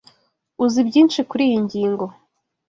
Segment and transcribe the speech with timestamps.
[0.63, 2.05] Uzi byinshi kuriyi ngingo.